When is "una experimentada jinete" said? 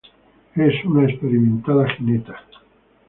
0.85-2.33